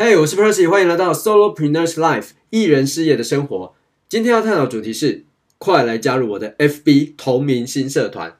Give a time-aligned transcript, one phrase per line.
[0.00, 3.74] 嘿，hey, 我是 Percy，欢迎来到 Solopreneurs Life 艺人事业的生活。
[4.08, 5.24] 今天要探讨的主题是，
[5.58, 8.36] 快来加入我的 FB 同名新社团。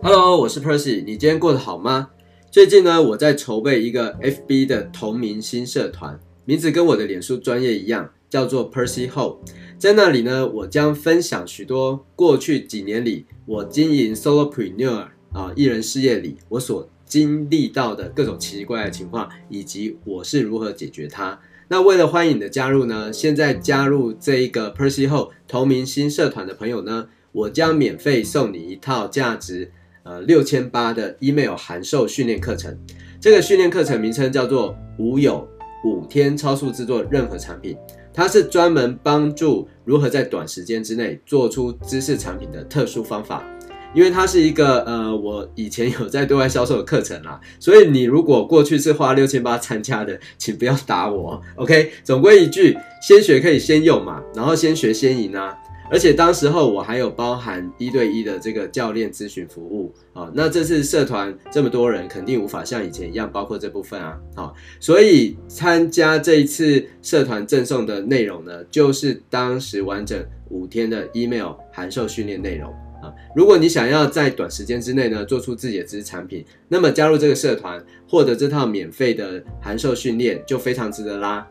[0.00, 2.12] Hello，我是 Percy，你今天过得好吗？
[2.50, 9.38] 最近呢，我在筹备一个 FB 的同名新社团，名字跟我的脸书专业一样，叫做 Percy Ho。
[9.78, 21.38] 在那里呢，我将分享许多过去几年里我经营 Solopreneur 啊艺人事业里我所经历到的各种奇奇怪怪的情况，以及我是如何解决它。
[21.68, 29.70] 那为了欢迎你的加入呢，现在加入这一个 Percy Ho 同名新社团的朋友呢，我将免费送你一套价值。
[30.02, 32.76] 呃，六千八的 email 函授训练课程，
[33.20, 35.46] 这个训练课程名称叫做“无有
[35.84, 37.76] 五天超速制作任何产品”，
[38.12, 43.44] 它是专门帮助如何在短时间之内做出知识产品的特殊方法。
[43.92, 51.90] 因为它是一个呃，我以前有在对外销售的课程啦，所以你如果过去是花六千八参加的，请不要打我，OK？
[52.04, 55.58] 总归一句，先学可以先用嘛，然后先学先赢啊。
[55.90, 72.70] 而且当时候我还有包含一对一的这个教练咨询服务啊，那这次社团这么多人，肯定无法像以前一样包括这部分啊，好，所以参加这一次社团赠送的内容呢，就是当时完整五天的 email 函授训练内容
[73.02, 73.12] 啊。
[73.34, 81.44] 如果你想要在短时间之内呢做出自己的知识产品，那么加入这个社团，获得这套免费的函授训练就非常值得啦。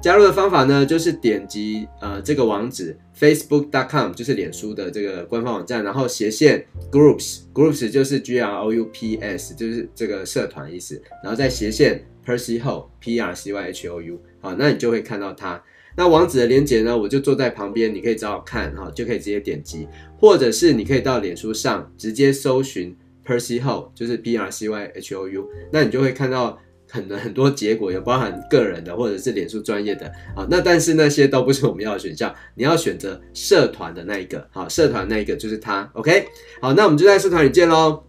[0.00, 13.62] 加入的方法呢，就是点击呃这个网址 facebook.com，就是脸书的这个官方网站，然后斜线 groups，groups 就是 G R O U P S，就是这个社团意思，然后再斜线 Percy Ho，P R C Y
[13.62, 15.62] H O U，好，那你就会看到它。
[15.96, 19.86] 那网址的链接呢，我就坐在旁边，你可以找我看哈，就可以直接点击，
[20.18, 22.96] 或者是你可以到脸书上直接搜寻
[23.26, 26.58] Percy Ho，就是 P R C Y H O U，那你就会看到。
[26.90, 36.26] 很多很多结果，有包含个人的或者是脸书专业的，好，那但是那些都不是我们要的选项，你要选择社团的那一个，好，社团那一个就是它，OK，
[36.60, 38.02] 好，那我们就在社团里见喽。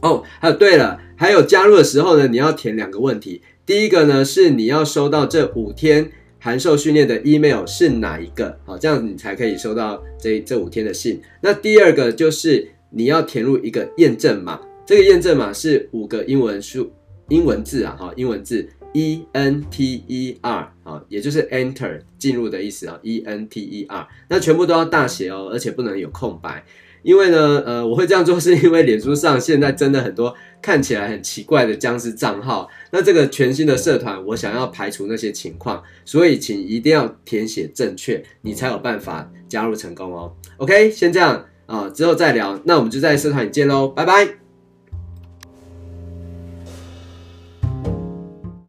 [0.00, 11.22] 哦，还有对了，还有加入的时候呢，你要填两个问题，第一个呢是你要收到这五天函授训练的 email 是哪一个，好，这样你才可以收到这这五天的信。
[11.40, 16.92] 那第二个就是你要填入一个验证码，这个验证码是五个英文数。
[17.32, 26.62] 英文字啊，哈，英文字 E N T E R 啊，也就是 Enter 进入的意思啊，E N T E R，那全部都要大写哦，而且不能有空白，
[27.02, 40.34] 因为呢，呃，我会这样做是因为脸书上现在真的很多看起来很奇怪的僵尸账号，那这个全新的社团，我想要排除那些情况，所以请一定要填写正确，你才有办法加入成功哦。
[40.58, 44.41] OK，先这样啊，之后再聊，那我们就在社团里见喽，拜拜。